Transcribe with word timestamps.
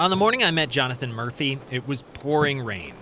On 0.00 0.08
the 0.08 0.16
morning 0.16 0.42
I 0.42 0.50
met 0.50 0.70
Jonathan 0.70 1.12
Murphy, 1.12 1.58
it 1.70 1.86
was 1.86 2.04
pouring 2.14 2.62
rain. 2.62 2.94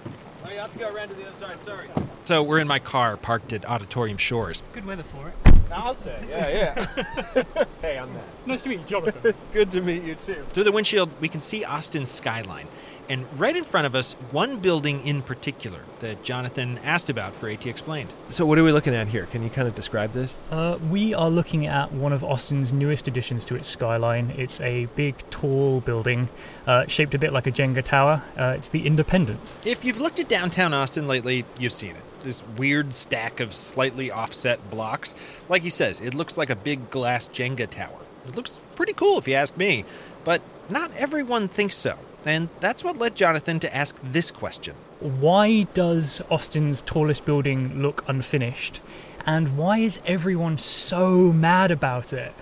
Oh, 0.44 0.50
you 0.50 0.58
have 0.58 0.72
to 0.72 0.78
go 0.80 0.92
around 0.92 1.10
to 1.10 1.14
the 1.14 1.28
other 1.28 1.36
side, 1.36 1.62
sorry. 1.62 1.86
So 2.24 2.42
we're 2.42 2.58
in 2.58 2.66
my 2.66 2.80
car 2.80 3.16
parked 3.16 3.52
at 3.52 3.64
Auditorium 3.66 4.16
Shores. 4.16 4.64
Good 4.72 4.84
weather 4.84 5.04
for 5.04 5.28
it. 5.28 5.57
I'll 5.70 5.94
say, 5.94 6.18
yeah, 6.28 6.48
yeah. 6.48 7.64
hey, 7.82 7.98
I'm 7.98 8.12
Matt. 8.12 8.24
Nice 8.46 8.62
to 8.62 8.68
meet 8.68 8.80
you, 8.80 8.86
Jonathan. 8.86 9.34
Good 9.52 9.70
to 9.72 9.80
meet 9.80 10.02
you, 10.02 10.14
too. 10.14 10.44
Through 10.50 10.64
the 10.64 10.72
windshield, 10.72 11.10
we 11.20 11.28
can 11.28 11.40
see 11.40 11.64
Austin's 11.64 12.10
skyline. 12.10 12.68
And 13.08 13.26
right 13.40 13.56
in 13.56 13.64
front 13.64 13.86
of 13.86 13.94
us, 13.94 14.12
one 14.32 14.58
building 14.58 15.04
in 15.06 15.22
particular 15.22 15.80
that 16.00 16.22
Jonathan 16.22 16.78
asked 16.84 17.08
about 17.08 17.34
for 17.34 17.50
ATXplained. 17.50 18.08
So, 18.28 18.44
what 18.44 18.58
are 18.58 18.64
we 18.64 18.70
looking 18.70 18.94
at 18.94 19.08
here? 19.08 19.24
Can 19.26 19.42
you 19.42 19.48
kind 19.48 19.66
of 19.66 19.74
describe 19.74 20.12
this? 20.12 20.36
Uh, 20.50 20.78
we 20.90 21.14
are 21.14 21.30
looking 21.30 21.66
at 21.66 21.90
one 21.90 22.12
of 22.12 22.22
Austin's 22.22 22.72
newest 22.72 23.08
additions 23.08 23.46
to 23.46 23.56
its 23.56 23.68
skyline. 23.68 24.34
It's 24.36 24.60
a 24.60 24.86
big, 24.94 25.16
tall 25.30 25.80
building 25.80 26.28
uh, 26.66 26.86
shaped 26.86 27.14
a 27.14 27.18
bit 27.18 27.32
like 27.32 27.46
a 27.46 27.50
Jenga 27.50 27.82
tower. 27.82 28.22
Uh, 28.36 28.54
it's 28.56 28.68
the 28.68 28.86
Independent. 28.86 29.56
If 29.64 29.84
you've 29.84 30.00
looked 30.00 30.20
at 30.20 30.28
downtown 30.28 30.74
Austin 30.74 31.06
lately, 31.08 31.46
you've 31.58 31.72
seen 31.72 31.96
it. 31.96 32.02
This 32.28 32.42
weird 32.58 32.92
stack 32.92 33.40
of 33.40 33.54
slightly 33.54 34.10
offset 34.10 34.68
blocks. 34.70 35.14
Like 35.48 35.62
he 35.62 35.70
says, 35.70 36.02
it 36.02 36.12
looks 36.12 36.36
like 36.36 36.50
a 36.50 36.56
big 36.56 36.90
glass 36.90 37.26
Jenga 37.26 37.70
tower. 37.70 38.00
It 38.26 38.36
looks 38.36 38.60
pretty 38.74 38.92
cool 38.92 39.16
if 39.16 39.26
you 39.26 39.32
ask 39.32 39.56
me, 39.56 39.86
but 40.24 40.42
not 40.68 40.94
everyone 40.94 41.48
thinks 41.48 41.74
so. 41.74 41.96
And 42.26 42.50
that's 42.60 42.84
what 42.84 42.98
led 42.98 43.16
Jonathan 43.16 43.58
to 43.60 43.74
ask 43.74 43.98
this 44.02 44.30
question 44.30 44.74
Why 45.00 45.62
does 45.72 46.20
Austin's 46.28 46.82
tallest 46.82 47.24
building 47.24 47.80
look 47.80 48.04
unfinished? 48.06 48.82
And 49.24 49.56
why 49.56 49.78
is 49.78 49.98
everyone 50.04 50.58
so 50.58 51.32
mad 51.32 51.70
about 51.70 52.12
it? 52.12 52.34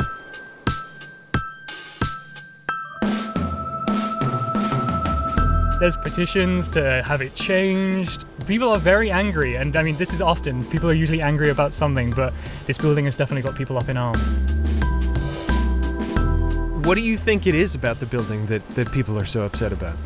There's 5.79 5.97
petitions 5.97 6.69
to 6.71 7.05
have 7.07 7.21
it 7.21 7.37
changed. 7.37 8.25
People 8.47 8.69
are 8.69 8.79
very 8.79 9.11
angry, 9.11 9.57
and 9.57 9.75
I 9.75 9.83
mean, 9.83 9.97
this 9.97 10.13
is 10.13 10.21
Austin. 10.21 10.65
People 10.67 10.89
are 10.89 10.95
usually 10.95 11.21
angry 11.21 11.51
about 11.51 11.73
something, 11.73 12.13
but 12.13 12.33
this 12.67 12.79
building 12.79 13.05
has 13.07 13.17
definitely 13.17 13.43
got 13.43 13.57
people 13.59 13.77
up 13.77 13.89
in 13.89 13.97
arms. 13.97 14.23
What 16.87 16.95
do 16.95 17.01
you 17.01 17.17
think 17.17 17.49
it 17.49 17.57
is 17.57 17.75
about 17.75 17.99
the 17.99 18.07
building 18.07 18.47
that, 18.47 18.67
that 18.77 18.93
people 18.93 19.19
are 19.19 19.27
so 19.27 19.43
upset 19.43 19.73
about? 19.73 19.97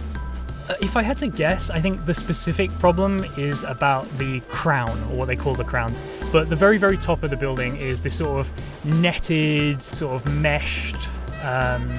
Uh, 0.70 0.74
if 0.80 0.96
I 0.96 1.02
had 1.02 1.18
to 1.18 1.28
guess, 1.28 1.68
I 1.68 1.82
think 1.82 2.06
the 2.06 2.14
specific 2.14 2.70
problem 2.78 3.22
is 3.36 3.62
about 3.62 4.08
the 4.16 4.40
crown, 4.48 4.98
or 5.10 5.18
what 5.18 5.26
they 5.26 5.36
call 5.36 5.54
the 5.54 5.64
crown. 5.64 5.94
But 6.32 6.48
the 6.48 6.56
very, 6.56 6.78
very 6.78 6.96
top 6.96 7.22
of 7.22 7.28
the 7.28 7.36
building 7.36 7.76
is 7.76 8.00
this 8.00 8.16
sort 8.16 8.40
of 8.40 8.86
netted, 8.86 9.82
sort 9.82 10.14
of 10.14 10.34
meshed 10.36 11.10
um, 11.42 11.92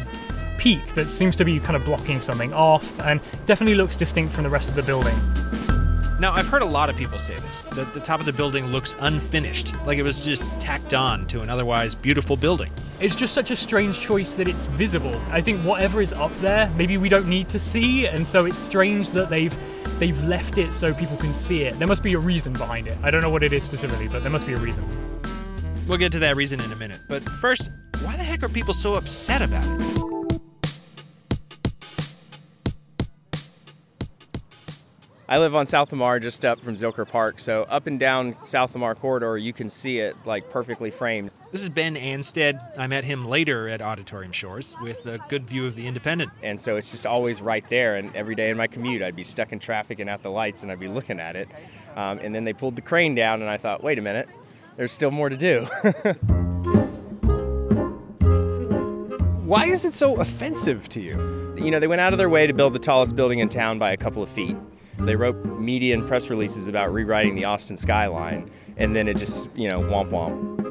peak 0.57 0.95
that 0.95 1.07
seems 1.07 1.35
to 1.35 1.45
be 1.45 1.59
kind 1.59 1.75
of 1.75 1.85
blocking 1.85 2.19
something 2.19 2.51
off 2.51 2.99
and 3.01 3.21
definitely 3.45 3.75
looks 3.75 3.95
distinct 3.95 4.33
from 4.33 4.43
the 4.43 4.49
rest 4.49 4.69
of 4.69 4.75
the 4.75 4.83
building. 4.83 5.15
Now, 6.21 6.33
I've 6.33 6.47
heard 6.47 6.61
a 6.61 6.65
lot 6.65 6.87
of 6.87 6.95
people 6.95 7.17
say 7.17 7.33
this 7.33 7.63
that 7.63 7.95
the 7.95 7.99
top 7.99 8.19
of 8.19 8.27
the 8.27 8.31
building 8.31 8.67
looks 8.67 8.95
unfinished, 8.99 9.73
like 9.87 9.97
it 9.97 10.03
was 10.03 10.23
just 10.23 10.43
tacked 10.59 10.93
on 10.93 11.25
to 11.25 11.41
an 11.41 11.49
otherwise 11.49 11.95
beautiful 11.95 12.37
building. 12.37 12.71
It's 12.99 13.15
just 13.15 13.33
such 13.33 13.49
a 13.49 13.55
strange 13.55 13.99
choice 13.99 14.35
that 14.35 14.47
it's 14.47 14.65
visible. 14.65 15.19
I 15.31 15.41
think 15.41 15.59
whatever 15.61 15.99
is 15.99 16.13
up 16.13 16.31
there, 16.35 16.69
maybe 16.77 16.97
we 16.97 17.09
don't 17.09 17.27
need 17.27 17.49
to 17.49 17.57
see, 17.57 18.05
and 18.05 18.25
so 18.25 18.45
it's 18.45 18.59
strange 18.59 19.09
that 19.09 19.31
they've 19.31 19.57
they've 19.97 20.23
left 20.25 20.59
it 20.59 20.75
so 20.75 20.93
people 20.93 21.17
can 21.17 21.33
see 21.33 21.63
it. 21.63 21.79
There 21.79 21.87
must 21.87 22.03
be 22.03 22.13
a 22.13 22.19
reason 22.19 22.53
behind 22.53 22.85
it. 22.85 22.99
I 23.01 23.09
don't 23.09 23.23
know 23.23 23.31
what 23.31 23.41
it 23.41 23.51
is 23.51 23.63
specifically, 23.63 24.07
but 24.07 24.21
there 24.21 24.31
must 24.31 24.45
be 24.45 24.53
a 24.53 24.59
reason. 24.59 24.85
We'll 25.87 25.97
get 25.97 26.11
to 26.11 26.19
that 26.19 26.35
reason 26.35 26.61
in 26.61 26.71
a 26.71 26.75
minute. 26.75 26.99
But 27.07 27.23
first, 27.23 27.71
why 28.03 28.15
the 28.15 28.23
heck 28.23 28.43
are 28.43 28.49
people 28.49 28.75
so 28.75 28.93
upset 28.93 29.41
about 29.41 29.65
it? 29.65 30.00
I 35.31 35.37
live 35.37 35.55
on 35.55 35.65
South 35.65 35.93
Lamar, 35.93 36.19
just 36.19 36.43
up 36.43 36.59
from 36.59 36.75
Zilker 36.75 37.07
Park. 37.07 37.39
So 37.39 37.63
up 37.69 37.87
and 37.87 37.97
down 37.97 38.35
South 38.43 38.73
Lamar 38.73 38.95
corridor, 38.95 39.37
you 39.37 39.53
can 39.53 39.69
see 39.69 39.99
it 39.99 40.17
like 40.25 40.49
perfectly 40.49 40.91
framed. 40.91 41.31
This 41.53 41.61
is 41.61 41.69
Ben 41.69 41.95
Anstead. 41.95 42.77
I 42.77 42.87
met 42.87 43.05
him 43.05 43.23
later 43.23 43.69
at 43.69 43.81
Auditorium 43.81 44.33
Shores 44.33 44.75
with 44.81 45.05
a 45.05 45.19
good 45.29 45.47
view 45.47 45.65
of 45.65 45.75
the 45.75 45.87
Independent. 45.87 46.31
And 46.43 46.59
so 46.59 46.75
it's 46.75 46.91
just 46.91 47.05
always 47.05 47.41
right 47.41 47.63
there. 47.69 47.95
And 47.95 48.13
every 48.13 48.35
day 48.35 48.49
in 48.49 48.57
my 48.57 48.67
commute, 48.67 49.01
I'd 49.01 49.15
be 49.15 49.23
stuck 49.23 49.53
in 49.53 49.59
traffic 49.59 49.99
and 49.99 50.09
at 50.09 50.21
the 50.21 50.29
lights, 50.29 50.63
and 50.63 50.71
I'd 50.71 50.81
be 50.81 50.89
looking 50.89 51.21
at 51.21 51.37
it. 51.37 51.47
Um, 51.95 52.19
and 52.19 52.35
then 52.35 52.43
they 52.43 52.51
pulled 52.51 52.75
the 52.75 52.81
crane 52.81 53.15
down, 53.15 53.39
and 53.39 53.49
I 53.49 53.55
thought, 53.55 53.81
wait 53.81 53.97
a 53.99 54.01
minute, 54.01 54.27
there's 54.75 54.91
still 54.91 55.11
more 55.11 55.29
to 55.29 55.37
do. 55.37 55.61
Why 59.45 59.67
is 59.67 59.85
it 59.85 59.93
so 59.93 60.19
offensive 60.19 60.89
to 60.89 60.99
you? 60.99 61.55
You 61.57 61.71
know, 61.71 61.79
they 61.79 61.87
went 61.87 62.01
out 62.01 62.11
of 62.11 62.17
their 62.17 62.27
way 62.27 62.47
to 62.47 62.53
build 62.53 62.73
the 62.73 62.79
tallest 62.79 63.15
building 63.15 63.39
in 63.39 63.47
town 63.47 63.79
by 63.79 63.93
a 63.93 63.97
couple 63.97 64.21
of 64.21 64.27
feet. 64.27 64.57
They 65.05 65.15
wrote 65.15 65.43
media 65.59 65.95
and 65.95 66.07
press 66.07 66.29
releases 66.29 66.67
about 66.67 66.91
rewriting 66.93 67.35
the 67.35 67.45
Austin 67.45 67.77
skyline, 67.77 68.49
and 68.77 68.95
then 68.95 69.07
it 69.07 69.17
just, 69.17 69.49
you 69.55 69.69
know, 69.69 69.79
womp 69.79 70.09
womp. 70.09 70.61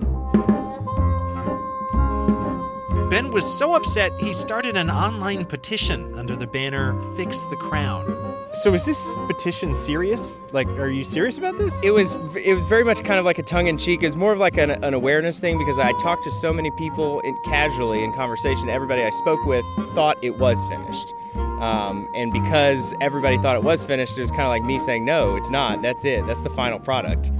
Ben 3.10 3.32
was 3.32 3.44
so 3.58 3.74
upset 3.74 4.12
he 4.20 4.32
started 4.32 4.76
an 4.76 4.88
online 4.88 5.44
petition 5.44 6.16
under 6.16 6.36
the 6.36 6.46
banner 6.46 6.96
Fix 7.16 7.42
the 7.46 7.56
Crown. 7.56 8.06
So 8.52 8.72
is 8.72 8.84
this 8.84 9.12
petition 9.26 9.74
serious? 9.74 10.38
Like, 10.52 10.68
are 10.68 10.88
you 10.88 11.02
serious 11.02 11.36
about 11.36 11.58
this? 11.58 11.74
It 11.82 11.90
was 11.90 12.18
it 12.36 12.54
was 12.54 12.62
very 12.68 12.84
much 12.84 13.02
kind 13.02 13.18
of 13.18 13.24
like 13.24 13.38
a 13.38 13.42
tongue 13.42 13.66
in 13.66 13.78
cheek. 13.78 14.04
It 14.04 14.06
was 14.06 14.16
more 14.16 14.32
of 14.32 14.38
like 14.38 14.56
an, 14.58 14.70
an 14.70 14.94
awareness 14.94 15.40
thing 15.40 15.58
because 15.58 15.80
I 15.80 15.90
talked 16.00 16.22
to 16.24 16.30
so 16.30 16.52
many 16.52 16.70
people 16.72 17.18
in, 17.20 17.36
casually 17.46 18.04
in 18.04 18.12
conversation. 18.12 18.68
Everybody 18.68 19.02
I 19.02 19.10
spoke 19.10 19.44
with 19.44 19.64
thought 19.92 20.16
it 20.22 20.38
was 20.38 20.64
finished. 20.66 21.12
Um, 21.60 22.08
and 22.14 22.32
because 22.32 22.94
everybody 23.00 23.36
thought 23.38 23.56
it 23.56 23.62
was 23.62 23.84
finished, 23.84 24.16
it 24.16 24.22
was 24.22 24.30
kind 24.30 24.42
of 24.42 24.48
like 24.48 24.62
me 24.64 24.78
saying, 24.78 25.04
no, 25.04 25.36
it's 25.36 25.50
not. 25.50 25.82
That's 25.82 26.04
it. 26.04 26.26
That's 26.26 26.40
the 26.40 26.50
final 26.50 26.78
product. 26.78 27.30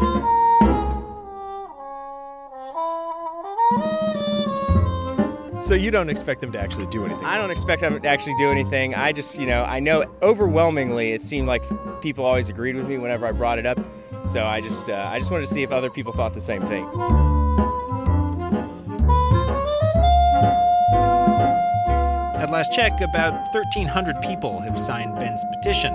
So 5.63 5.75
you 5.75 5.93
don't 5.93 6.11
expect 6.11 6.41
them 6.41 6.51
to 6.53 6.59
actually 6.59 6.87
do 6.87 7.05
anything? 7.05 7.25
I 7.25 7.39
don't 7.39 7.53
expect 7.53 7.81
them 7.81 8.01
to 8.01 8.09
actually 8.09 8.35
do 8.35 8.51
anything. 8.51 8.95
I 8.95 9.13
just, 9.13 9.39
you 9.39 9.47
know, 9.47 9.63
I 9.63 9.79
know 9.79 10.05
overwhelmingly 10.21 11.13
it 11.13 11.23
seemed 11.23 11.47
like 11.47 11.63
people 12.01 12.25
always 12.25 12.49
agreed 12.49 12.75
with 12.75 12.89
me 12.89 12.99
whenever 12.99 13.25
I 13.27 13.33
brought 13.33 13.59
it 13.59 13.67
up. 13.67 13.79
So 14.25 14.45
I 14.45 14.61
just, 14.61 14.91
uh, 14.91 15.09
I 15.11 15.19
just 15.19 15.31
wanted 15.31 15.47
to 15.47 15.55
see 15.55 15.63
if 15.63 15.71
other 15.71 15.89
people 15.89 16.13
thought 16.13 16.35
the 16.35 16.41
same 16.41 16.63
thing. 16.67 17.40
Last 22.61 22.75
check, 22.75 23.01
about 23.01 23.55
1,300 23.55 24.21
people 24.21 24.61
have 24.61 24.79
signed 24.79 25.19
Ben's 25.19 25.43
petition. 25.51 25.95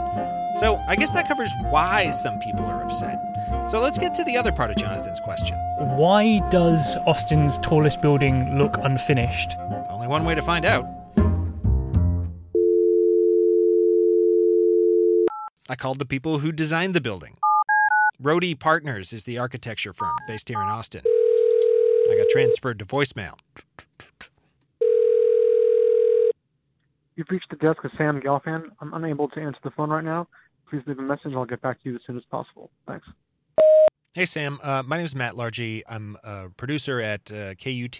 So 0.60 0.84
I 0.88 0.96
guess 0.96 1.12
that 1.12 1.28
covers 1.28 1.52
why 1.70 2.10
some 2.10 2.40
people 2.40 2.66
are 2.66 2.84
upset. 2.84 3.68
So 3.70 3.80
let's 3.80 4.00
get 4.00 4.16
to 4.16 4.24
the 4.24 4.36
other 4.36 4.52
part 4.52 4.72
of 4.72 4.78
Jonathan's 4.78 5.20
question. 5.20 5.56
Why 5.78 6.40
does 6.50 6.96
Austin's 7.06 7.60
tallest 7.60 8.02
building 8.02 8.58
look 8.58 8.78
unfinished? 8.82 9.52
Only 9.92 10.08
one 10.08 10.26
way 10.26 10.34
to 10.34 10.42
find 10.42 10.66
out. 10.66 10.88
I 15.70 15.76
called 15.76 16.00
the 16.00 16.06
people 16.08 16.40
who 16.40 16.52
designed 16.52 16.96
the 16.96 17.02
building. 17.02 17.38
Rhode 18.20 18.60
Partners 18.60 19.14
is 19.14 19.26
the 19.26 19.38
architecture 19.38 19.94
firm 19.94 20.16
based 20.28 20.50
here 20.50 20.60
in 20.60 20.68
Austin. 20.68 21.04
I 21.06 22.18
got 22.18 22.30
transferred 22.32 22.80
to 22.80 22.86
voicemail. 22.86 23.38
You've 27.16 27.30
reached 27.30 27.50
the 27.50 27.56
desk 27.56 27.84
of 27.84 27.92
Sam 27.98 28.22
Gelfand. 28.22 28.64
I'm 28.82 28.94
unable 28.94 29.30
to 29.30 29.40
answer 29.40 29.60
the 29.64 29.72
phone 29.72 29.90
right 29.90 30.04
now. 30.04 30.28
Please 30.70 30.82
leave 30.86 31.00
a 31.00 31.02
message 31.02 31.26
and 31.26 31.36
I'll 31.36 31.46
get 31.46 31.62
back 31.62 31.82
to 31.84 31.90
you 31.90 31.96
as 31.96 32.02
soon 32.06 32.18
as 32.18 32.24
possible. 32.30 32.72
Thanks. 32.88 33.08
Hey, 34.16 34.24
Sam. 34.24 34.62
Uh, 34.64 34.82
my 34.88 34.96
name 34.96 35.04
is 35.04 35.14
Matt 35.14 35.34
Largey. 35.34 35.82
I'm 35.90 36.16
a 36.24 36.48
producer 36.48 37.02
at 37.02 37.30
uh, 37.34 37.54
KUT 37.56 38.00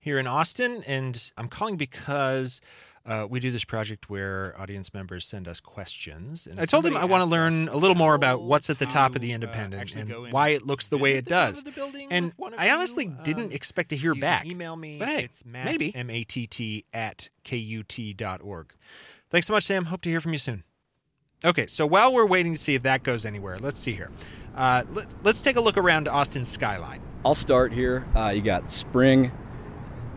here 0.00 0.18
in 0.18 0.26
Austin, 0.26 0.82
and 0.86 1.30
I'm 1.36 1.48
calling 1.48 1.76
because 1.76 2.62
uh, 3.04 3.26
we 3.28 3.38
do 3.38 3.50
this 3.50 3.62
project 3.62 4.08
where 4.08 4.58
audience 4.58 4.94
members 4.94 5.26
send 5.26 5.46
us 5.46 5.60
questions. 5.60 6.46
And 6.46 6.58
I 6.58 6.64
told 6.64 6.86
him 6.86 6.96
I 6.96 7.04
want 7.04 7.22
to 7.22 7.28
learn 7.28 7.68
a 7.68 7.76
little 7.76 7.96
more 7.96 8.14
about 8.14 8.40
what's 8.40 8.70
at 8.70 8.78
the 8.78 8.86
top 8.86 9.14
of 9.14 9.20
the 9.20 9.32
Independent 9.32 9.94
and 9.94 10.32
why 10.32 10.48
it 10.48 10.66
looks 10.66 10.88
the 10.88 10.96
way 10.96 11.16
it 11.16 11.26
does. 11.26 11.62
And 12.10 12.32
I 12.56 12.70
honestly 12.70 13.14
didn't 13.22 13.52
expect 13.52 13.90
to 13.90 13.96
hear 13.96 14.14
back. 14.14 14.46
Email 14.46 14.76
me. 14.76 14.98
But 14.98 15.08
hey, 15.08 15.24
it's 15.24 15.44
Matt, 15.44 15.66
maybe. 15.66 15.94
M-A-T-T 15.94 16.86
at 16.94 17.28
K-U-T.org. 17.44 18.72
Thanks 19.28 19.48
so 19.48 19.52
much, 19.52 19.64
Sam. 19.64 19.84
Hope 19.84 20.00
to 20.00 20.08
hear 20.08 20.22
from 20.22 20.32
you 20.32 20.38
soon. 20.38 20.64
Okay, 21.44 21.66
so 21.66 21.86
while 21.86 22.10
we're 22.10 22.24
waiting 22.24 22.54
to 22.54 22.58
see 22.58 22.74
if 22.74 22.82
that 22.84 23.02
goes 23.02 23.26
anywhere, 23.26 23.58
let's 23.58 23.78
see 23.78 23.92
here. 23.92 24.10
Uh, 24.54 24.82
let, 24.92 25.06
us 25.26 25.42
take 25.42 25.56
a 25.56 25.60
look 25.60 25.76
around 25.76 26.08
Austin's 26.08 26.48
skyline. 26.48 27.00
I'll 27.24 27.34
start 27.34 27.72
here. 27.72 28.06
Uh, 28.14 28.28
you 28.28 28.42
got 28.42 28.70
spring. 28.70 29.32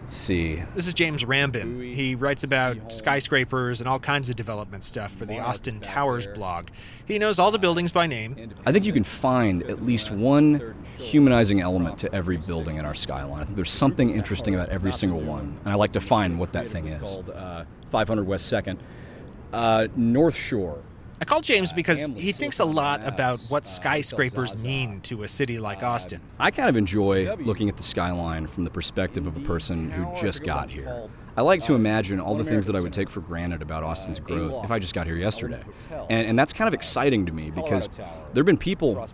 Let's 0.06 0.14
see. 0.14 0.62
This 0.76 0.86
is 0.86 0.94
James 0.94 1.24
Rambin. 1.24 1.96
He 1.96 2.14
writes 2.14 2.44
about 2.44 2.94
skyscrapers 2.94 3.80
and 3.80 3.90
all 3.90 3.98
kinds 3.98 4.30
of 4.30 4.36
development 4.36 4.84
stuff 4.84 5.12
for 5.12 5.26
the 5.26 5.40
Austin 5.40 5.80
Towers 5.80 6.28
blog. 6.28 6.68
He 7.08 7.18
knows 7.18 7.40
all 7.40 7.50
the 7.50 7.58
buildings 7.58 7.92
by 7.92 8.06
name. 8.06 8.54
I 8.68 8.72
think 8.72 8.86
you 8.86 8.94
can 8.94 9.04
find 9.04 9.64
at 9.64 9.84
least 9.84 10.12
one 10.12 10.76
humanizing 11.00 11.60
element 11.60 11.98
to 12.00 12.14
every 12.14 12.38
building 12.38 12.78
in 12.78 12.86
our 12.86 12.94
skyline. 12.94 13.42
I 13.42 13.46
think 13.46 13.56
there's 13.56 13.72
something 13.72 14.12
interesting 14.12 14.54
about 14.54 14.70
every 14.70 14.94
single 14.94 15.22
one, 15.22 15.58
and 15.64 15.74
I 15.74 15.76
like 15.76 15.94
to 15.94 16.02
find 16.02 16.38
what 16.38 16.54
that 16.54 16.68
thing 16.68 16.86
is. 16.86 17.02
Called 17.02 17.32
uh, 17.32 17.66
500 17.88 18.28
West 18.28 18.48
Second. 18.48 18.80
Uh, 19.54 19.88
North 19.96 20.36
Shore. 20.36 20.84
I 21.20 21.26
call 21.26 21.42
James 21.42 21.72
because 21.72 22.00
Hamlet, 22.00 22.22
he 22.22 22.32
thinks 22.32 22.60
a 22.60 22.66
lot 22.66 23.00
Silicon 23.00 23.14
about 23.14 23.40
what 23.48 23.64
uh, 23.64 23.68
skyscrapers 23.68 24.52
Zaza. 24.52 24.64
mean 24.64 25.02
to 25.02 25.24
a 25.24 25.28
city 25.28 25.60
like 25.60 25.82
Austin. 25.82 26.20
I 26.40 26.52
kind 26.52 26.70
of 26.70 26.76
enjoy 26.76 27.36
looking 27.36 27.70
at 27.70 27.78
the 27.78 27.84
skyline 27.84 28.48
from 28.48 28.66
the 28.66 28.70
perspective 28.70 29.26
of 29.26 29.38
a 29.38 29.40
person 29.42 29.92
who 29.92 30.08
just 30.16 30.44
got 30.44 30.72
here. 30.72 31.08
I 31.38 31.42
like 31.42 31.62
to 31.64 31.76
imagine 31.76 32.20
all 32.20 32.36
the 32.36 32.46
things 32.46 32.66
that 32.68 32.76
I 32.76 32.82
would 32.82 32.94
take 32.94 33.10
for 33.10 33.20
granted 33.20 33.62
about 33.62 33.84
Austin's 33.84 34.20
growth 34.20 34.64
if 34.64 34.72
I 34.72 34.80
just 34.80 34.94
got 34.94 35.06
here 35.06 35.18
yesterday. 35.18 35.62
And, 36.10 36.28
and 36.28 36.40
that's 36.40 36.54
kind 36.54 36.68
of 36.68 36.74
exciting 36.74 37.26
to 37.26 37.34
me 37.34 37.52
because 37.52 37.88
there 37.88 38.42
have 38.42 38.46
been 38.46 38.58
people 38.58 39.06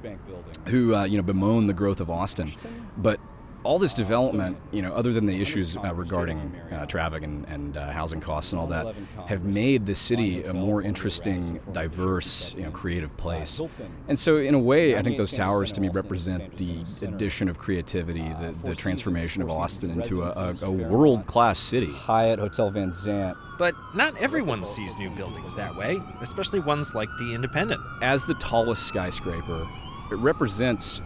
who, 0.67 0.95
uh, 0.95 1.03
you 1.05 1.17
know, 1.17 1.23
bemoan 1.23 1.67
the 1.67 1.73
growth 1.73 1.99
of 1.99 2.09
Austin, 2.09 2.49
but 2.97 3.19
all 3.63 3.77
this 3.77 3.93
development, 3.93 4.57
you 4.71 4.81
know, 4.81 4.93
other 4.93 5.13
than 5.13 5.25
the 5.25 5.41
issues 5.41 5.77
uh, 5.77 5.93
regarding 5.93 6.39
uh, 6.71 6.85
traffic 6.85 7.23
and, 7.23 7.45
and 7.47 7.77
uh, 7.77 7.91
housing 7.91 8.19
costs 8.19 8.53
and 8.53 8.59
all 8.59 8.67
that, 8.67 8.95
have 9.27 9.43
made 9.43 9.85
the 9.85 9.95
city 9.95 10.43
a 10.43 10.53
more 10.53 10.81
interesting, 10.81 11.59
diverse, 11.71 12.55
you 12.55 12.63
know, 12.63 12.71
creative 12.71 13.15
place. 13.17 13.61
And 14.07 14.17
so, 14.17 14.37
in 14.37 14.55
a 14.55 14.59
way, 14.59 14.97
I 14.97 15.01
think 15.01 15.17
those 15.17 15.31
towers 15.31 15.71
to 15.73 15.81
me 15.81 15.89
represent 15.89 16.57
the 16.57 16.83
addition 17.03 17.49
of 17.49 17.57
creativity, 17.57 18.27
the, 18.39 18.55
the 18.63 18.75
transformation 18.75 19.41
of 19.41 19.49
Austin 19.49 19.91
into 19.91 20.23
a, 20.23 20.29
a, 20.29 20.65
a 20.65 20.71
world-class 20.71 21.59
city. 21.59 21.91
Hyatt 21.91 22.39
Hotel 22.39 22.69
Van 22.71 22.91
Zandt. 22.91 23.37
But 23.59 23.75
not 23.93 24.17
everyone 24.17 24.65
sees 24.65 24.97
new 24.97 25.11
buildings 25.11 25.53
that 25.53 25.75
way, 25.75 25.99
especially 26.21 26.61
ones 26.61 26.95
like 26.95 27.09
the 27.19 27.35
Independent. 27.35 27.79
As 28.01 28.25
the 28.25 28.33
tallest 28.35 28.87
skyscraper, 28.87 29.67
it 30.11 30.15
represents 30.15 30.99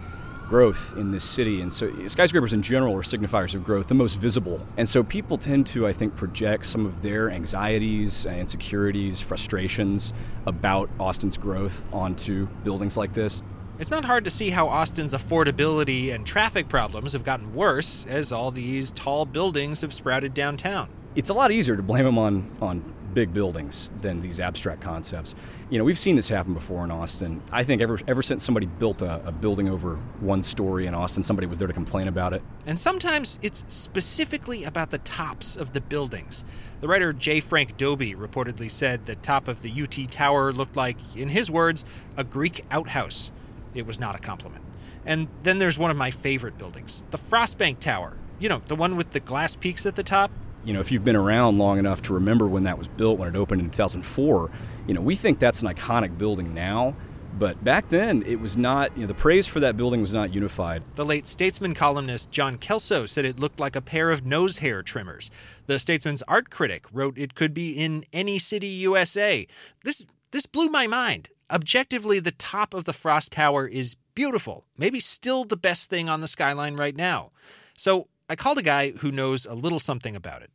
growth 0.48 0.94
in 0.98 1.12
this 1.12 1.24
city. 1.24 1.62
And 1.62 1.72
so 1.72 2.08
skyscrapers 2.08 2.54
in 2.54 2.62
general 2.62 2.96
are 2.96 3.02
signifiers 3.02 3.56
of 3.56 3.64
growth, 3.64 3.88
the 3.88 3.94
most 3.94 4.16
visible. 4.16 4.60
And 4.78 4.88
so 4.88 5.04
people 5.04 5.38
tend 5.38 5.68
to, 5.68 5.88
I 5.88 5.94
think, 5.94 6.16
project 6.16 6.66
some 6.66 6.86
of 6.86 7.02
their 7.02 7.30
anxieties, 7.30 8.26
insecurities, 8.26 9.22
frustrations 9.22 10.14
about 10.46 10.90
Austin's 11.00 11.38
growth 11.38 11.86
onto 11.92 12.48
buildings 12.64 12.98
like 12.98 13.14
this. 13.14 13.42
It's 13.78 13.90
not 13.90 14.06
hard 14.06 14.24
to 14.24 14.32
see 14.32 14.52
how 14.52 14.70
Austin's 14.70 15.14
affordability 15.14 16.14
and 16.14 16.26
traffic 16.26 16.70
problems 16.70 17.12
have 17.12 17.26
gotten 17.26 17.54
worse 17.54 18.06
as 18.06 18.32
all 18.32 18.50
these 18.50 18.92
tall 18.92 19.26
buildings 19.26 19.82
have 19.82 19.94
sprouted 19.94 20.34
downtown. 20.34 20.90
It's 21.16 21.30
a 21.30 21.34
lot 21.34 21.52
easier 21.52 21.76
to 21.76 21.84
blame 21.84 22.06
them 22.06 22.18
on, 22.18 22.50
on 22.62 22.94
big 23.16 23.34
buildings 23.34 23.92
than 24.02 24.22
these 24.22 24.40
abstract 24.40 24.82
concepts. 24.82 25.34
You 25.72 25.80
know, 25.80 25.84
we've 25.84 25.98
seen 25.98 26.16
this 26.16 26.30
happen 26.30 26.54
before 26.54 26.84
in 26.84 26.92
Austin. 26.92 27.42
I 27.52 27.64
think 27.64 27.82
ever, 27.82 27.98
ever 28.08 28.22
since 28.22 28.44
somebody 28.44 28.68
built 28.68 29.02
a, 29.02 29.26
a 29.26 29.32
building 29.32 29.70
over 29.70 29.96
one 30.20 30.44
story 30.44 30.86
in 30.86 30.94
Austin, 30.94 31.24
somebody 31.24 31.48
was 31.48 31.58
there 31.58 31.68
to 31.68 31.74
complain 31.74 32.08
about 32.08 32.34
it. 32.34 32.44
And 32.68 32.78
sometimes 32.78 33.40
it's 33.42 33.64
specifically 33.70 34.66
about 34.66 34.92
the 34.92 35.00
tops 35.00 35.56
of 35.56 35.74
the 35.74 35.82
buildings. 35.82 36.46
The 36.82 36.88
writer 36.88 37.14
J. 37.14 37.40
Frank 37.40 37.78
Dobie 37.78 38.14
reportedly 38.14 38.70
said 38.70 39.06
the 39.06 39.16
top 39.16 39.48
of 39.48 39.64
the 39.64 39.72
UT 39.82 40.12
Tower 40.12 40.52
looked 40.52 40.76
like, 40.76 40.98
in 41.16 41.30
his 41.30 41.50
words, 41.50 41.86
a 42.18 42.24
Greek 42.24 42.64
outhouse. 42.70 43.32
It 43.74 43.88
was 43.88 44.00
not 44.00 44.16
a 44.16 44.20
compliment. 44.20 44.64
And 45.06 45.30
then 45.44 45.58
there's 45.58 45.80
one 45.80 45.90
of 45.90 45.98
my 45.98 46.12
favorite 46.12 46.58
buildings, 46.58 47.04
the 47.12 47.18
Frostbank 47.18 47.80
Tower. 47.80 48.18
You 48.38 48.50
know, 48.50 48.62
the 48.68 48.76
one 48.76 48.98
with 48.98 49.12
the 49.12 49.22
glass 49.22 49.56
peaks 49.56 49.86
at 49.86 49.96
the 49.96 50.04
top. 50.04 50.30
You 50.66 50.74
know, 50.74 50.80
if 50.80 50.92
you've 50.92 51.04
been 51.04 51.16
around 51.16 51.58
long 51.58 51.80
enough 51.80 52.02
to 52.04 52.14
remember 52.14 52.48
when 52.48 52.64
that 52.64 52.78
was 52.78 52.88
built, 52.88 53.20
when 53.20 53.28
it 53.28 53.38
opened 53.38 53.62
in 53.62 53.70
2004, 53.70 54.52
you 54.88 54.94
know, 54.94 55.02
we 55.02 55.16
think 55.16 55.40
that's 55.40 55.62
an 55.62 55.68
iconic 55.68 56.18
building 56.18 56.54
now. 56.54 56.96
But 57.38 57.64
back 57.64 57.90
then, 57.90 58.24
it 58.26 58.40
was 58.40 58.56
not, 58.56 58.96
you 58.96 59.02
know, 59.02 59.08
the 59.08 59.14
praise 59.14 59.46
for 59.46 59.60
that 59.60 59.76
building 59.76 60.00
was 60.00 60.14
not 60.14 60.34
unified. 60.34 60.84
The 60.96 61.06
late 61.06 61.28
Statesman 61.28 61.74
columnist 61.74 62.32
John 62.32 62.58
Kelso 62.58 63.06
said 63.06 63.26
it 63.26 63.40
looked 63.40 63.60
like 63.60 63.76
a 63.76 63.82
pair 63.82 64.10
of 64.10 64.26
nose 64.26 64.60
hair 64.60 64.82
trimmers. 64.82 65.30
The 65.66 65.78
Statesman's 65.78 66.24
art 66.30 66.50
critic 66.50 66.86
wrote 66.94 67.18
it 67.18 67.36
could 67.36 67.54
be 67.54 67.74
in 67.74 68.06
any 68.14 68.38
city 68.38 68.68
USA. 68.68 69.48
This 69.84 70.06
this 70.32 70.46
blew 70.46 70.68
my 70.68 70.88
mind. 70.88 71.30
Objectively, 71.52 72.20
the 72.20 72.32
top 72.32 72.74
of 72.74 72.86
the 72.86 72.94
Frost 72.94 73.32
Tower 73.32 73.68
is 73.68 73.96
beautiful, 74.16 74.66
maybe 74.78 75.00
still 75.00 75.44
the 75.44 75.58
best 75.58 75.90
thing 75.90 76.10
on 76.10 76.22
the 76.22 76.28
skyline 76.28 76.76
right 76.76 76.96
now. 76.96 77.32
So 77.76 78.08
I 78.28 78.36
called 78.36 78.58
a 78.58 78.64
guy 78.64 78.92
who 78.92 79.12
knows 79.12 79.46
a 79.46 79.54
little 79.54 79.80
something 79.80 80.16
about 80.16 80.42
it. 80.42 80.50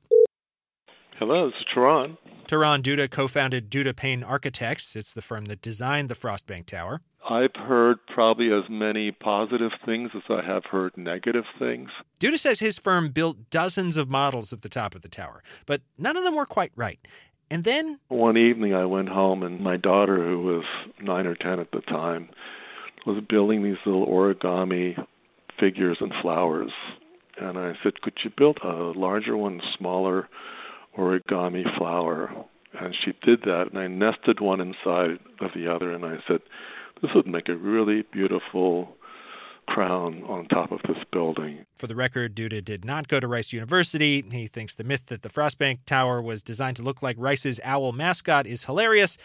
Hello, 1.19 1.47
this 1.47 1.55
is 1.61 1.67
Turan. 1.73 2.19
Turan 2.49 2.83
Duda 2.83 3.09
co 3.09 3.29
founded 3.29 3.71
Duda 3.71 3.95
Paine 3.95 4.25
Architects. 4.25 4.97
It's 4.97 5.13
the 5.13 5.23
firm 5.23 5.45
that 5.45 5.63
designed 5.63 6.09
the 6.09 6.17
Frostbank 6.17 6.67
Tower. 6.67 7.03
I've 7.29 7.55
heard 7.55 7.99
probably 8.13 8.51
as 8.51 8.65
many 8.69 9.13
positive 9.13 9.71
things 9.85 10.11
as 10.17 10.23
I 10.29 10.45
have 10.45 10.65
heard 10.65 10.97
negative 10.97 11.45
things. 11.61 11.91
Duda 12.19 12.39
says 12.39 12.59
his 12.59 12.79
firm 12.79 13.11
built 13.11 13.51
dozens 13.51 13.97
of 13.97 14.09
models 14.11 14.53
of 14.53 14.63
the 14.63 14.69
top 14.69 14.97
of 14.97 15.03
the 15.03 15.09
tower, 15.09 15.43
but 15.67 15.83
none 15.97 16.17
of 16.17 16.25
them 16.25 16.35
were 16.35 16.47
quite 16.47 16.73
right. 16.75 16.99
And 17.53 17.63
then 17.63 18.01
One 18.09 18.37
evening 18.37 18.75
I 18.75 18.87
went 18.87 19.11
home 19.11 19.45
and 19.45 19.61
my 19.61 19.77
daughter, 19.77 20.27
who 20.27 20.43
was 20.43 20.65
nine 21.01 21.27
or 21.27 21.37
ten 21.37 21.61
at 21.61 21.71
the 21.71 21.83
time, 21.83 22.31
was 23.07 23.23
building 23.29 23.63
these 23.63 23.77
little 23.87 24.07
origami 24.07 24.97
figures 25.61 25.99
and 26.01 26.13
flowers. 26.21 26.73
And 27.39 27.59
I 27.59 27.75
said, 27.83 28.01
Could 28.03 28.19
you 28.25 28.31
build 28.37 28.59
a 28.63 28.93
larger 28.99 29.37
one, 29.37 29.61
smaller 29.79 30.29
origami 30.97 31.65
flower? 31.79 32.33
And 32.79 32.95
she 33.05 33.13
did 33.25 33.43
that, 33.43 33.69
and 33.71 33.79
I 33.79 33.89
nested 33.89 34.41
one 34.41 34.61
inside 34.61 35.19
of 35.41 35.51
the 35.55 35.73
other, 35.73 35.93
and 35.93 36.05
I 36.05 36.19
said, 36.27 36.41
This 37.03 37.11
would 37.15 37.27
make 37.27 37.49
a 37.49 37.57
really 37.57 38.03
beautiful 38.13 38.97
crown 39.67 40.23
on 40.25 40.47
top 40.47 40.73
of 40.73 40.81
this 40.87 40.99
building. 41.13 41.65
For 41.77 41.87
the 41.87 41.95
record, 41.95 42.35
Duda 42.35 42.65
did 42.65 42.85
not 42.85 43.09
go 43.09 43.21
to 43.21 43.29
Rice 43.29 43.53
University. 43.53 44.25
He 44.31 44.47
thinks 44.47 44.75
the 44.75 44.85
myth 44.85 45.07
that 45.07 45.23
the 45.23 45.29
Frostbank 45.29 45.81
Tower 45.87 46.21
was 46.21 46.43
designed 46.43 46.77
to 46.77 46.83
look 46.83 47.03
like 47.03 47.17
Rice's 47.19 47.61
owl 47.63 47.93
mascot 47.93 48.47
is 48.47 48.65
hilarious. 48.65 49.17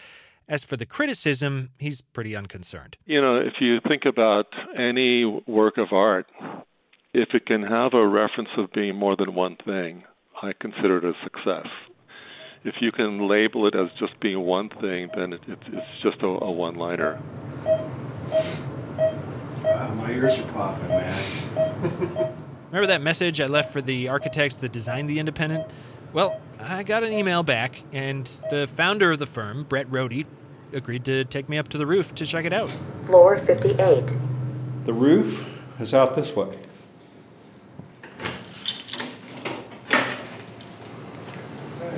As 0.48 0.62
for 0.62 0.76
the 0.76 0.86
criticism, 0.86 1.70
he's 1.78 2.00
pretty 2.00 2.36
unconcerned. 2.36 2.96
You 3.04 3.20
know, 3.20 3.36
if 3.36 3.54
you 3.60 3.80
think 3.86 4.04
about 4.04 4.46
any 4.78 5.24
work 5.46 5.76
of 5.76 5.88
art, 5.92 6.26
if 7.16 7.30
it 7.32 7.46
can 7.46 7.62
have 7.62 7.94
a 7.94 8.06
reference 8.06 8.50
of 8.58 8.70
being 8.72 8.94
more 8.94 9.16
than 9.16 9.34
one 9.34 9.56
thing, 9.64 10.04
I 10.42 10.52
consider 10.52 10.98
it 10.98 11.04
a 11.04 11.14
success. 11.24 11.66
If 12.62 12.74
you 12.82 12.92
can 12.92 13.26
label 13.26 13.66
it 13.66 13.74
as 13.74 13.88
just 13.98 14.20
being 14.20 14.40
one 14.40 14.68
thing, 14.68 15.08
then 15.16 15.32
it, 15.32 15.40
it, 15.48 15.58
it's 15.68 16.02
just 16.02 16.20
a, 16.20 16.26
a 16.26 16.52
one 16.52 16.74
liner. 16.74 17.18
my 19.72 20.10
ears 20.10 20.38
are 20.38 20.52
popping, 20.52 20.88
man. 20.88 21.24
Remember 22.70 22.86
that 22.86 23.00
message 23.00 23.40
I 23.40 23.46
left 23.46 23.72
for 23.72 23.80
the 23.80 24.10
architects 24.10 24.56
that 24.56 24.70
designed 24.70 25.08
the 25.08 25.18
Independent? 25.18 25.70
Well, 26.12 26.38
I 26.60 26.82
got 26.82 27.02
an 27.02 27.14
email 27.14 27.42
back, 27.42 27.82
and 27.92 28.30
the 28.50 28.66
founder 28.66 29.12
of 29.12 29.20
the 29.20 29.26
firm, 29.26 29.64
Brett 29.64 29.90
Rhode, 29.90 30.26
agreed 30.70 31.06
to 31.06 31.24
take 31.24 31.48
me 31.48 31.56
up 31.56 31.68
to 31.68 31.78
the 31.78 31.86
roof 31.86 32.14
to 32.16 32.26
check 32.26 32.44
it 32.44 32.52
out. 32.52 32.70
Floor 33.06 33.38
58. 33.38 34.14
The 34.84 34.92
roof 34.92 35.48
is 35.80 35.94
out 35.94 36.14
this 36.14 36.36
way. 36.36 36.58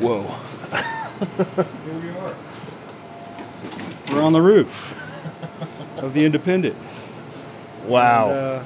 Whoa. 0.00 0.22
Here 1.84 2.00
we 2.00 2.08
are. 2.18 2.34
We're 4.12 4.22
on 4.22 4.32
the 4.32 4.42
roof 4.42 4.94
of 5.98 6.14
the 6.14 6.24
Independent. 6.24 6.76
Wow. 7.86 8.28
And, 8.30 8.38
uh, 8.38 8.62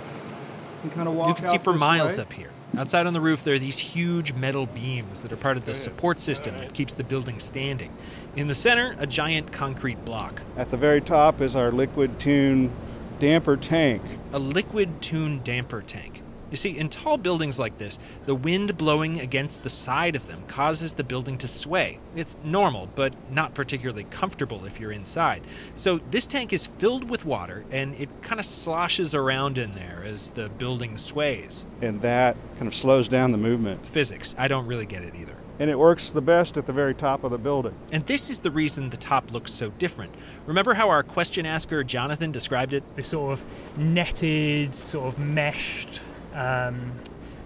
you 0.85 0.91
kind 0.91 1.09
of 1.09 1.15
walk 1.15 1.29
You 1.29 1.35
can 1.35 1.47
see 1.47 1.59
for 1.59 1.73
miles 1.73 2.17
way. 2.17 2.23
up 2.23 2.33
here. 2.33 2.49
Outside 2.77 3.07
on 3.07 3.12
the 3.12 3.21
roof, 3.21 3.45
there 3.45 3.55
are 3.55 3.59
these 3.59 3.79
huge 3.79 4.33
metal 4.33 4.65
beams 4.67 5.21
that 5.21 5.31
are 5.31 5.37
part 5.37 5.57
of 5.59 5.67
the 5.67 5.75
support 5.75 6.19
system 6.19 6.57
that 6.57 6.73
keeps 6.73 6.95
the 6.95 7.05
building 7.05 7.39
standing. 7.39 7.93
In 8.35 8.47
the 8.47 8.55
center, 8.55 8.97
a 8.99 9.07
giant 9.07 9.53
concrete 9.53 10.03
block. 10.07 10.41
At 10.57 10.71
the 10.71 10.79
very 10.79 11.03
top 11.03 11.41
is 11.43 11.55
our 11.55 11.71
liquid 11.71 12.19
tune 12.19 12.71
damper 13.19 13.57
tank. 13.59 14.01
a 14.33 14.39
liquid 14.39 15.03
tune 15.03 15.41
damper 15.45 15.83
tank. 15.83 16.22
You 16.53 16.57
see, 16.59 16.77
in 16.77 16.91
tall 16.91 17.17
buildings 17.17 17.59
like 17.59 17.79
this, 17.79 17.99
the 18.27 18.35
wind 18.35 18.77
blowing 18.77 19.19
against 19.19 19.63
the 19.63 19.71
side 19.71 20.15
of 20.15 20.27
them 20.27 20.43
causes 20.49 20.93
the 20.93 21.03
building 21.03 21.39
to 21.39 21.49
sway. 21.49 21.99
It's 22.15 22.37
normal, 22.45 22.91
but 22.95 23.17
not 23.31 23.55
particularly 23.55 24.05
comfortable 24.05 24.67
if 24.67 24.79
you're 24.79 24.93
inside. 24.93 25.43
So, 25.75 26.01
this 26.11 26.27
tank 26.27 26.53
is 26.53 26.67
filled 26.67 27.09
with 27.09 27.25
water 27.25 27.65
and 27.71 27.95
it 27.95 28.11
kind 28.21 28.39
of 28.39 28.45
sloshes 28.45 29.15
around 29.15 29.57
in 29.57 29.75
there 29.75 30.05
as 30.05 30.31
the 30.33 30.51
building 30.51 30.99
sways. 30.99 31.67
and 31.81 32.03
that 32.03 32.37
kind 32.57 32.69
of 32.69 32.75
slows 32.75 33.09
down 33.09 33.33
the 33.33 33.39
movement. 33.39 33.87
Physics, 33.87 34.35
I 34.37 34.47
don't 34.47 34.67
really 34.67 34.87
get 34.87 35.03
it 35.03 35.15
either. 35.15 35.35
And 35.59 35.71
it 35.71 35.79
works 35.79 36.11
the 36.11 36.21
best 36.21 36.59
at 36.59 36.67
the 36.67 36.73
very 36.73 36.95
top 36.95 37.25
of 37.25 37.31
the 37.31 37.39
building. 37.39 37.75
And 37.93 38.07
this 38.07 38.29
is 38.29 38.41
the 38.41 38.51
reason 38.51 38.91
the 38.91 38.97
top 38.99 39.33
looks 39.33 39.53
so 39.53 39.71
different. 39.71 40.15
Remember 40.47 40.75
how 40.75 40.91
our 40.91 41.03
question 41.03 41.47
asker 41.47 41.83
Jonathan 41.83 42.31
described 42.31 42.75
it? 42.75 42.83
This 42.95 43.09
sort 43.09 43.39
of 43.39 43.45
netted, 43.79 44.75
sort 44.75 45.07
of 45.07 45.19
meshed 45.19 46.01
um, 46.35 46.93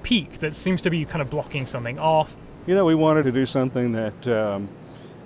peak 0.02 0.38
that 0.38 0.55
seems 0.55 0.83
to 0.83 0.90
be 0.90 1.05
kind 1.05 1.23
of 1.23 1.31
blocking 1.31 1.66
something 1.66 1.99
off. 1.99 2.37
You 2.66 2.75
know, 2.75 2.85
we 2.85 2.95
wanted 2.95 3.25
to 3.25 3.33
do 3.33 3.47
something 3.47 3.93
that 3.93 4.28
um, 4.28 4.69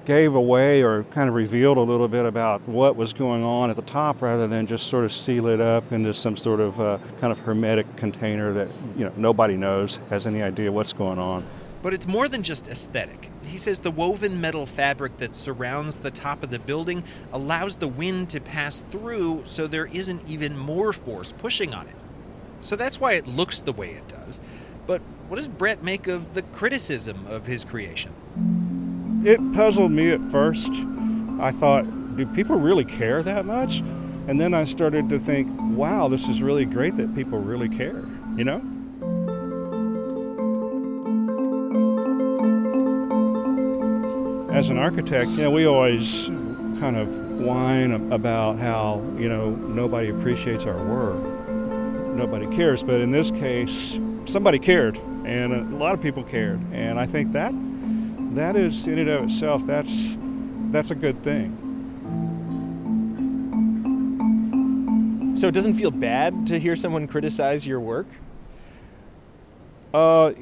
gave 0.05 0.35
away 0.35 0.83
or 0.83 1.05
kind 1.05 1.29
of 1.29 1.35
revealed 1.35 1.79
a 1.79 1.83
little 1.83 2.09
bit 2.09 2.25
about 2.25 2.67
what 2.67 2.97
was 2.97 3.13
going 3.13 3.43
on 3.43 3.71
at 3.71 3.77
the 3.77 3.83
top 3.83 4.23
rather 4.23 4.47
than 4.47 4.67
just 4.67 4.89
sort 4.89 5.05
of 5.05 5.13
seal 5.13 5.47
it 5.47 5.61
up 5.61 5.93
into 5.93 6.13
some 6.13 6.37
sort 6.37 6.61
of 6.61 6.81
uh, 6.81 6.99
kind 7.21 7.31
of 7.31 7.39
hermetic 7.41 7.97
container 7.97 8.53
that, 8.53 8.69
you 8.97 9.05
know, 9.05 9.13
nobody 9.17 9.57
knows, 9.57 10.01
has 10.09 10.27
any 10.27 10.43
idea 10.43 10.73
what's 10.73 10.93
going 10.93 11.19
on. 11.19 11.45
But 11.83 11.95
it's 11.95 12.07
more 12.07 12.29
than 12.29 12.43
just 12.43 12.69
aesthetic. 12.69 13.31
He 13.47 13.57
says 13.57 13.79
the 13.79 13.91
woven 13.91 14.41
metal 14.41 14.67
fabric 14.67 15.17
that 15.19 15.35
surrounds 15.35 15.97
the 15.97 16.11
top 16.11 16.43
of 16.43 16.51
the 16.51 16.59
building 16.59 17.03
allows 17.33 17.77
the 17.77 17.89
wind 17.89 18.29
to 18.31 18.41
pass 18.41 18.81
through 18.91 19.45
so 19.47 19.67
there 19.67 19.87
isn't 19.87 20.21
even 20.29 20.59
more 20.59 20.93
force 20.93 21.33
pushing 21.33 21.73
on 21.73 21.87
it. 21.87 21.95
So 22.61 22.77
that's 22.77 23.01
why 23.01 23.15
it 23.15 23.27
looks 23.27 23.61
the 23.61 23.73
way 23.73 23.91
it 23.91 24.09
does. 24.09 24.41
But 24.87 25.01
what 25.29 25.37
does 25.37 25.49
Brett 25.49 25.83
make 25.83 26.07
of 26.07 26.35
the 26.35 26.43
criticism 26.43 27.27
of 27.27 27.47
his 27.47 27.65
creation? 27.65 28.13
It 29.25 29.39
puzzled 29.53 29.93
me 29.93 30.11
at 30.11 30.21
first. 30.31 30.73
I 31.41 31.53
thought, 31.53 31.85
do 32.17 32.27
people 32.27 32.57
really 32.57 32.85
care 32.85 33.23
that 33.23 33.45
much? 33.45 33.81
And 34.29 34.41
then 34.41 34.53
I 34.55 34.65
started 34.65 35.09
to 35.11 35.19
think, 35.19 35.49
wow, 35.77 36.09
this 36.09 36.29
is 36.29 36.43
really 36.43 36.65
great 36.65 36.97
that 36.97 37.15
people 37.15 37.39
really 37.39 37.69
care, 37.69 38.05
you 38.37 38.45
know? 38.45 38.63
As 44.53 44.69
an 44.69 44.79
architect, 44.79 45.31
you 45.31 45.45
know, 45.45 45.51
we 45.51 45.65
always 45.65 46.27
kind 46.81 46.97
of 46.97 47.09
whine 47.41 47.93
about 48.13 48.59
how, 48.59 49.03
you 49.17 49.29
know, 49.29 49.51
nobody 49.51 50.11
appreciates 50.11 50.67
our 50.67 50.83
work. 50.85 51.40
Nobody 52.21 52.55
cares, 52.55 52.83
but 52.83 53.01
in 53.01 53.11
this 53.11 53.31
case, 53.31 53.99
somebody 54.27 54.59
cared, 54.59 54.99
and 55.25 55.55
a 55.55 55.77
lot 55.77 55.95
of 55.95 56.03
people 56.03 56.23
cared. 56.23 56.61
And 56.71 57.01
I 57.01 57.07
think 57.07 57.33
that 57.33 57.55
that 58.35 58.57
is 58.57 58.87
in 58.87 58.99
and 58.99 59.09
of 59.09 59.25
itself 59.25 59.65
that's 59.65 60.19
that's 60.71 60.91
a 60.91 60.95
good 60.95 61.23
thing. 61.25 61.57
So 65.35 65.49
it 65.49 65.55
doesn't 65.55 65.77
feel 65.77 65.91
bad 65.91 66.47
to 66.49 66.61
hear 66.61 66.77
someone 66.77 67.09
criticize 67.09 67.67
your 67.67 67.81
work? 67.81 68.07
Uh, 69.95 70.33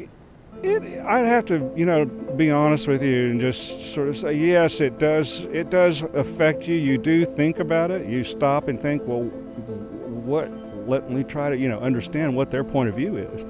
it, 0.64 0.82
I'd 0.82 1.26
have 1.26 1.44
to, 1.44 1.72
you 1.76 1.86
know, 1.86 2.06
be 2.06 2.50
honest 2.50 2.88
with 2.88 3.04
you 3.04 3.30
and 3.30 3.40
just 3.40 3.94
sort 3.94 4.08
of 4.08 4.18
say, 4.18 4.32
yes, 4.32 4.80
it 4.80 4.98
does. 4.98 5.42
It 5.52 5.70
does 5.70 6.02
affect 6.02 6.66
you. 6.66 6.74
You 6.74 6.98
do 6.98 7.24
think 7.24 7.60
about 7.60 7.92
it. 7.92 8.08
You 8.08 8.24
stop 8.24 8.66
and 8.66 8.82
think, 8.82 9.06
well, 9.06 9.22
what? 9.22 10.50
Let 10.88 11.10
me 11.10 11.22
try 11.22 11.50
to, 11.50 11.56
you 11.56 11.68
know, 11.68 11.78
understand 11.80 12.34
what 12.34 12.50
their 12.50 12.64
point 12.64 12.88
of 12.88 12.96
view 12.96 13.16
is. 13.16 13.44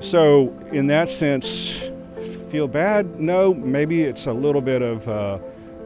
So, 0.00 0.56
in 0.70 0.86
that 0.86 1.10
sense, 1.10 1.78
feel 2.50 2.68
bad? 2.68 3.18
No, 3.18 3.52
maybe 3.52 4.02
it's 4.02 4.26
a 4.26 4.32
little 4.32 4.60
bit 4.60 4.80
of 4.80 5.08
uh, 5.08 5.38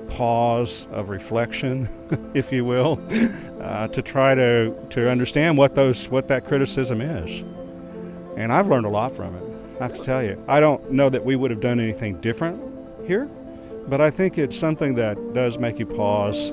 pause 0.09 0.87
of 0.91 1.09
reflection, 1.09 1.89
if 2.35 2.53
you 2.53 2.65
will, 2.65 3.01
uh, 3.61 3.89
to 3.89 4.03
try 4.03 4.35
to 4.35 4.75
to 4.91 5.09
understand 5.09 5.57
what 5.57 5.75
those 5.75 6.09
what 6.09 6.29
that 6.29 6.45
criticism 6.47 7.01
is. 7.01 7.43
And 8.37 8.53
I've 8.53 8.69
learned 8.69 8.87
a 8.87 8.91
lot 8.91 9.15
from 9.17 9.35
it. 9.35 9.43
I 9.81 9.85
have 9.85 9.95
to 9.95 10.03
tell 10.03 10.23
you. 10.23 10.43
I 10.49 10.61
don't 10.61 10.91
know 10.91 11.09
that 11.09 11.25
we 11.25 11.37
would 11.37 11.51
have 11.51 11.61
done 11.61 11.81
anything 11.81 12.21
different 12.21 12.61
here, 13.07 13.27
but 13.87 14.01
I 14.01 14.11
think 14.11 14.37
it's 14.37 14.57
something 14.57 14.95
that 14.97 15.33
does 15.33 15.59
make 15.59 15.79
you 15.79 15.87
pause. 15.87 16.51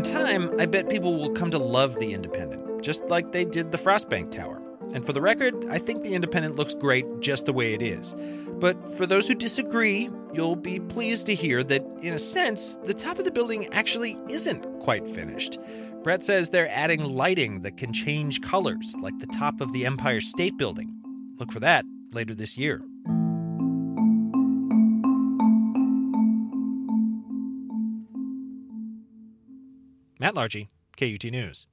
In 0.00 0.04
time, 0.04 0.58
I 0.58 0.64
bet 0.64 0.88
people 0.88 1.18
will 1.18 1.28
come 1.28 1.50
to 1.50 1.58
love 1.58 1.96
the 1.96 2.14
Independent, 2.14 2.82
just 2.82 3.04
like 3.10 3.32
they 3.32 3.44
did 3.44 3.70
the 3.70 3.76
Frostbank 3.76 4.30
Tower. 4.30 4.62
And 4.94 5.04
for 5.04 5.12
the 5.12 5.20
record, 5.20 5.66
I 5.68 5.78
think 5.78 6.02
the 6.02 6.14
Independent 6.14 6.56
looks 6.56 6.72
great 6.72 7.04
just 7.20 7.44
the 7.44 7.52
way 7.52 7.74
it 7.74 7.82
is. 7.82 8.16
But 8.48 8.96
for 8.96 9.04
those 9.04 9.28
who 9.28 9.34
disagree, 9.34 10.08
you'll 10.32 10.56
be 10.56 10.80
pleased 10.80 11.26
to 11.26 11.34
hear 11.34 11.62
that, 11.64 11.84
in 12.00 12.14
a 12.14 12.18
sense, 12.18 12.78
the 12.82 12.94
top 12.94 13.18
of 13.18 13.26
the 13.26 13.30
building 13.30 13.66
actually 13.74 14.16
isn't 14.30 14.64
quite 14.80 15.06
finished. 15.06 15.58
Brett 16.02 16.22
says 16.22 16.48
they're 16.48 16.70
adding 16.70 17.04
lighting 17.04 17.60
that 17.60 17.76
can 17.76 17.92
change 17.92 18.40
colors, 18.40 18.96
like 19.02 19.18
the 19.18 19.26
top 19.26 19.60
of 19.60 19.70
the 19.74 19.84
Empire 19.84 20.22
State 20.22 20.56
Building. 20.56 20.94
Look 21.38 21.52
for 21.52 21.60
that 21.60 21.84
later 22.14 22.34
this 22.34 22.56
year. 22.56 22.80
Matt 30.20 30.34
Largey, 30.34 30.68
KUT 30.98 31.24
News. 31.32 31.66